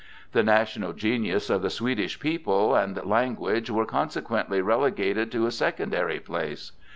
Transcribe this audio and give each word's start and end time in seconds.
The 0.31 0.41
national 0.41 0.93
genius 0.93 1.47
of 1.51 1.61
the 1.61 1.69
Swedish 1.69 2.19
people 2.19 2.73
and 2.73 2.99
language 3.05 3.69
were 3.69 3.85
consequently 3.85 4.59
relegated 4.59 5.31
to 5.33 5.45
a 5.45 5.51
secondary 5.51 6.19
place. 6.19 6.71